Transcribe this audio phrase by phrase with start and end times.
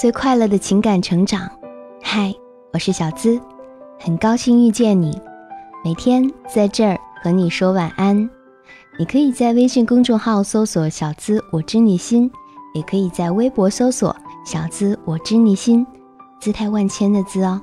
[0.00, 1.46] 最快乐的情感成长。
[2.02, 2.34] 嗨，
[2.72, 3.38] 我是小资，
[3.98, 5.20] 很高兴遇见你。
[5.84, 8.16] 每天在这儿和你说晚安。
[8.98, 12.32] 你可以在微信公众号搜索“小资我知你心”，
[12.72, 15.86] 也可以在微博搜索“小资我知你心”，
[16.40, 17.60] 姿态万千的“资”哦。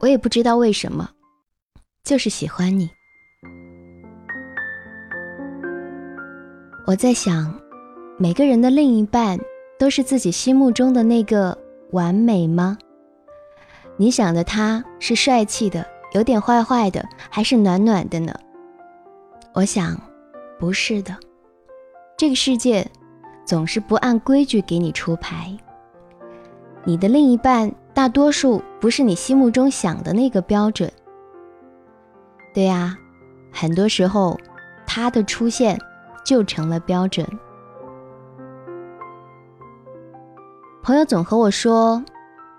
[0.00, 1.10] 我也不知道为什么，
[2.02, 2.90] 就是喜欢你。
[6.84, 7.54] 我在想，
[8.18, 9.38] 每个人的另一半
[9.78, 11.56] 都是自己心目中的那个
[11.92, 12.76] 完美吗？
[13.96, 18.34] 你想的他是帅气的，有点坏坏的，还是暖暖的呢？
[19.54, 19.96] 我想，
[20.58, 21.16] 不是的。
[22.16, 22.84] 这个世界
[23.44, 25.56] 总是不按规矩给你出牌。
[26.82, 30.92] 你的另一半大多数不是你心目中想的那个标准。
[32.52, 32.98] 对呀，
[33.52, 34.36] 很多时候
[34.84, 35.78] 他的出现。
[36.24, 37.26] 就成了标准。
[40.82, 42.02] 朋友总和我说，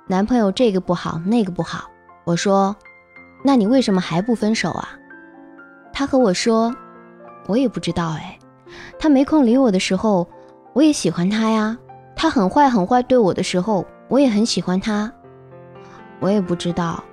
[0.07, 1.89] 男朋友这个不好，那个不好。
[2.23, 2.75] 我说，
[3.43, 4.89] 那你为什么还不分手啊？
[5.91, 6.73] 他和我说，
[7.47, 8.39] 我也不知道哎。
[8.97, 10.25] 他没空理我的时候，
[10.71, 11.77] 我也喜欢他呀。
[12.15, 15.11] 他很坏很坏对我的时候，我也很喜欢他。
[16.21, 17.03] 我也不知道，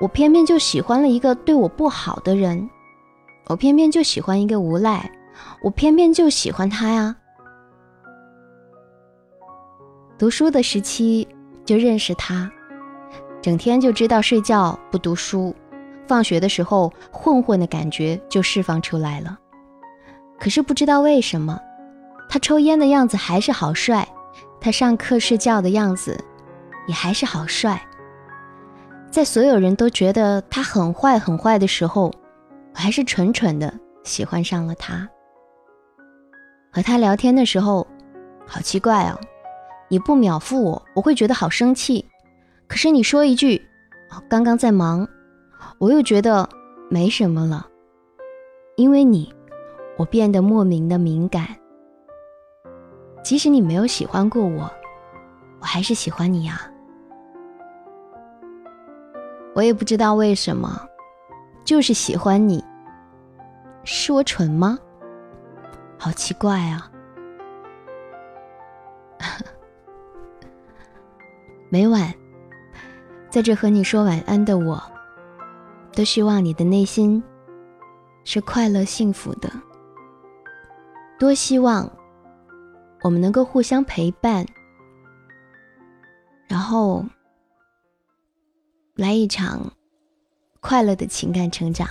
[0.00, 2.70] 我偏偏就喜欢了一个对我不好的人，
[3.48, 5.10] 我偏偏就喜欢一个无赖。
[5.62, 7.16] 我偏偏就喜欢他呀！
[10.16, 11.26] 读书的时期
[11.64, 12.50] 就认识他，
[13.42, 15.54] 整天就知道睡觉不读书，
[16.06, 19.38] 放学的时候混混的感觉就释放出来了。
[20.38, 21.58] 可是不知道为什么，
[22.28, 24.06] 他抽烟的样子还是好帅，
[24.60, 26.22] 他上课睡觉的样子
[26.86, 27.80] 也还是好帅。
[29.10, 32.12] 在所有人都觉得他很坏很坏的时候，
[32.74, 33.72] 我还是蠢蠢的
[34.04, 35.08] 喜欢上了他。
[36.74, 37.86] 和他聊天的时候，
[38.44, 39.16] 好奇怪哦！
[39.86, 42.04] 你不秒复我，我会觉得好生气；
[42.66, 43.64] 可是你说一句
[44.28, 45.06] “刚刚在忙”，
[45.78, 46.48] 我又觉得
[46.90, 47.64] 没什么了。
[48.74, 49.32] 因为你，
[49.96, 51.46] 我变得莫名的敏感。
[53.22, 54.68] 即使你没有喜欢过我，
[55.60, 56.68] 我还是喜欢你啊！
[59.54, 60.84] 我也不知道为什么，
[61.64, 62.64] 就是喜欢你。
[63.84, 64.76] 是我蠢吗？
[66.04, 66.90] 好奇怪啊！
[71.70, 72.12] 每晚
[73.30, 74.78] 在这和你说晚安的我，
[75.94, 77.24] 都希望你的内心
[78.22, 79.50] 是快乐幸福的。
[81.18, 81.90] 多希望
[83.00, 84.44] 我们能够互相陪伴，
[86.46, 87.02] 然后
[88.94, 89.72] 来一场
[90.60, 91.88] 快乐的情感成长。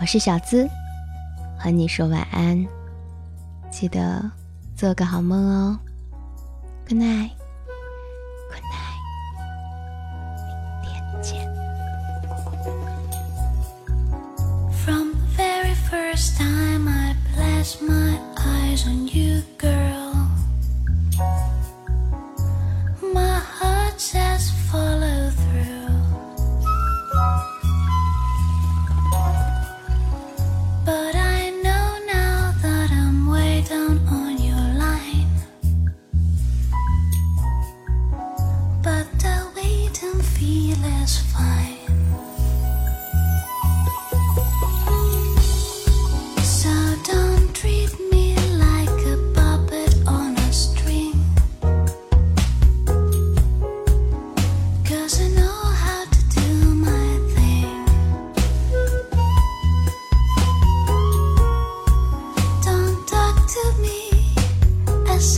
[0.00, 0.68] 我是小资。
[1.62, 2.66] 和你说晚安。
[3.70, 4.30] 记得
[4.74, 5.78] 做个好梦哦。
[6.88, 7.39] Good night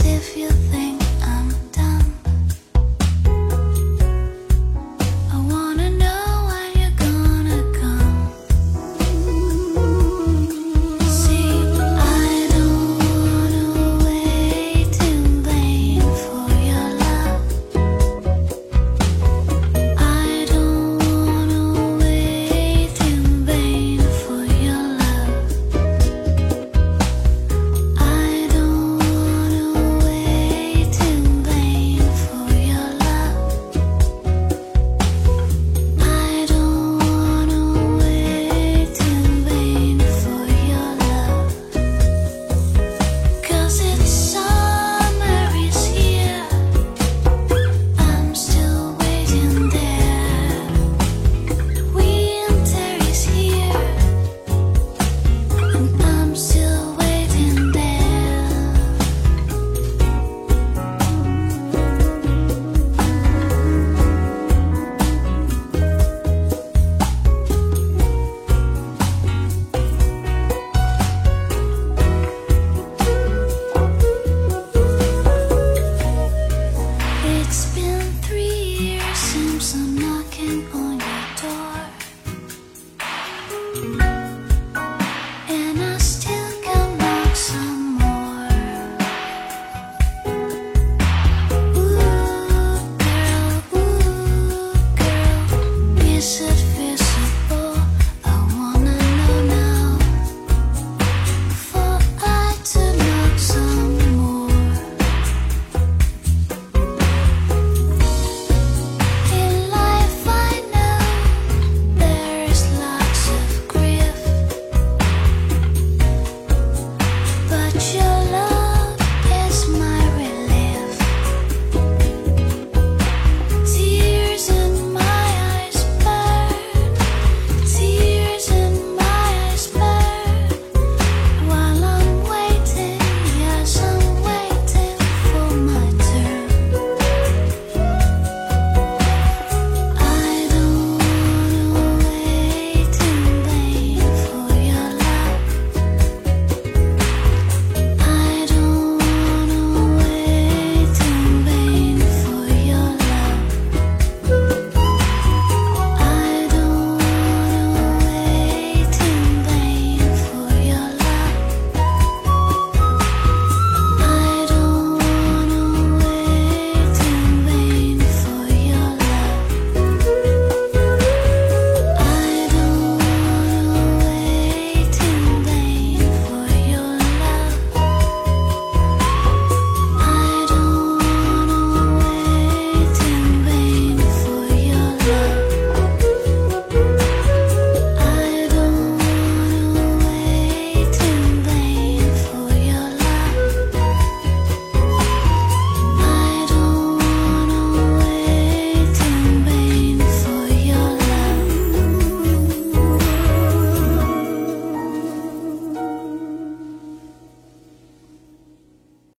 [0.01, 0.82] if you think